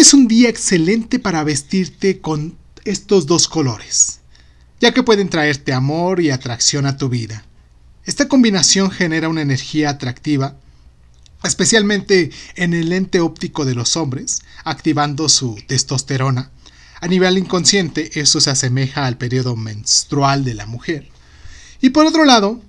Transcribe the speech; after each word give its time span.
es 0.00 0.14
un 0.14 0.28
día 0.28 0.48
excelente 0.48 1.18
para 1.18 1.44
vestirte 1.44 2.20
con 2.20 2.56
estos 2.86 3.26
dos 3.26 3.48
colores, 3.48 4.20
ya 4.80 4.94
que 4.94 5.02
pueden 5.02 5.28
traerte 5.28 5.74
amor 5.74 6.22
y 6.22 6.30
atracción 6.30 6.86
a 6.86 6.96
tu 6.96 7.10
vida. 7.10 7.44
Esta 8.06 8.26
combinación 8.26 8.90
genera 8.90 9.28
una 9.28 9.42
energía 9.42 9.90
atractiva, 9.90 10.56
especialmente 11.44 12.30
en 12.54 12.72
el 12.72 12.88
lente 12.88 13.20
óptico 13.20 13.66
de 13.66 13.74
los 13.74 13.98
hombres, 13.98 14.40
activando 14.64 15.28
su 15.28 15.58
testosterona. 15.66 16.50
A 17.02 17.06
nivel 17.06 17.36
inconsciente, 17.36 18.18
eso 18.18 18.40
se 18.40 18.48
asemeja 18.48 19.06
al 19.06 19.18
periodo 19.18 19.54
menstrual 19.54 20.44
de 20.44 20.54
la 20.54 20.64
mujer. 20.64 21.08
Y 21.82 21.90
por 21.90 22.06
otro 22.06 22.24
lado, 22.24 22.62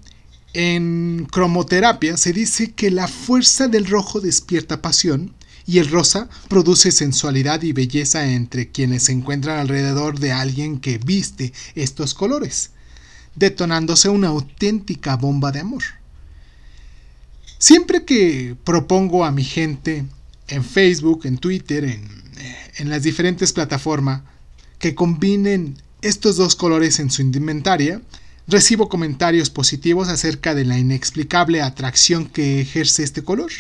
en 0.52 1.28
cromoterapia 1.32 2.18
se 2.18 2.34
dice 2.34 2.74
que 2.74 2.92
la 2.92 3.08
fuerza 3.08 3.70
del 3.70 3.88
rojo 3.88 4.20
despierta 4.20 4.82
pasión 4.82 5.34
y 5.66 5.80
el 5.80 5.90
rosa 5.90 6.30
produce 6.48 6.92
sensualidad 6.92 7.62
y 7.62 7.74
belleza 7.74 8.32
entre 8.32 8.70
quienes 8.70 9.04
se 9.04 9.12
encuentran 9.12 9.60
alrededor 9.60 10.20
de 10.20 10.32
alguien 10.32 10.80
que 10.80 10.98
viste 10.98 11.54
estos 11.76 12.14
colores, 12.14 12.72
detonándose 13.36 14.10
una 14.10 14.30
auténtica 14.30 15.16
bomba 15.16 15.52
de 15.52 15.60
amor. 15.60 15.84
Siempre 17.58 18.06
que 18.06 18.56
propongo 18.64 19.24
a 19.24 19.32
mi 19.32 19.44
gente 19.44 20.06
en 20.48 20.64
Facebook, 20.64 21.26
en 21.26 21.38
Twitter, 21.38 21.84
en, 21.86 22.90
las 22.90 23.04
diferentes 23.04 23.54
plataformas, 23.54 24.22
que 24.80 24.96
combinen 24.96 25.78
estos 26.02 26.38
dos 26.38 26.56
colores 26.56 27.00
en 27.00 27.12
su 27.12 27.22
indumentaria, 27.22 28.02
recibo 28.48 28.90
comentarios 28.90 29.52
positivos 29.52 30.08
acerca 30.10 30.56
de 30.56 30.66
la 30.66 30.80
inexplicable 30.80 31.62
atracción 31.62 32.26
que 32.26 32.62
ejerce 32.62 33.04
este 33.04 33.24
color, 33.24 33.52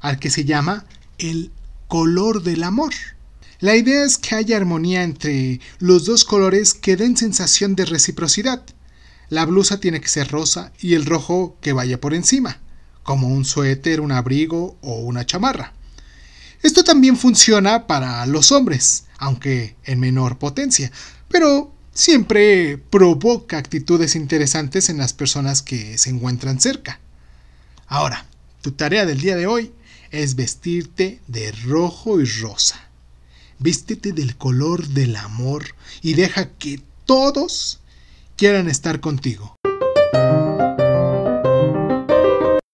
al 0.00 0.20
que 0.20 0.30
se 0.30 0.44
llama 0.44 0.86
el 1.20 1.52
color 1.88 2.42
del 2.42 2.62
amor. 2.64 2.92
La 3.60 3.76
idea 3.76 4.04
es 4.04 4.16
que 4.16 4.34
haya 4.34 4.56
armonía 4.56 5.02
entre 5.02 5.60
los 5.78 6.06
dos 6.06 6.24
colores 6.24 6.72
que 6.72 6.96
den 6.96 7.16
sensación 7.16 7.76
de 7.76 7.84
reciprocidad. 7.84 8.64
La 9.28 9.44
blusa 9.44 9.80
tiene 9.80 10.00
que 10.00 10.08
ser 10.08 10.28
rosa 10.28 10.72
y 10.80 10.94
el 10.94 11.06
rojo 11.06 11.56
que 11.60 11.72
vaya 11.72 12.00
por 12.00 12.14
encima, 12.14 12.58
como 13.02 13.28
un 13.28 13.44
suéter, 13.44 14.00
un 14.00 14.12
abrigo 14.12 14.78
o 14.80 15.00
una 15.00 15.26
chamarra. 15.26 15.74
Esto 16.62 16.84
también 16.84 17.16
funciona 17.16 17.86
para 17.86 18.24
los 18.26 18.50
hombres, 18.50 19.04
aunque 19.18 19.76
en 19.84 20.00
menor 20.00 20.38
potencia, 20.38 20.90
pero 21.28 21.72
siempre 21.92 22.78
provoca 22.78 23.58
actitudes 23.58 24.16
interesantes 24.16 24.88
en 24.88 24.98
las 24.98 25.12
personas 25.12 25.62
que 25.62 25.98
se 25.98 26.10
encuentran 26.10 26.60
cerca. 26.60 26.98
Ahora, 27.86 28.26
tu 28.62 28.72
tarea 28.72 29.06
del 29.06 29.20
día 29.20 29.36
de 29.36 29.46
hoy 29.46 29.72
es 30.10 30.34
vestirte 30.34 31.20
de 31.26 31.52
rojo 31.52 32.20
y 32.20 32.24
rosa. 32.24 32.90
Vístete 33.58 34.12
del 34.12 34.36
color 34.36 34.86
del 34.88 35.16
amor 35.16 35.74
y 36.02 36.14
deja 36.14 36.50
que 36.50 36.80
todos 37.04 37.80
quieran 38.36 38.68
estar 38.68 39.00
contigo. 39.00 39.59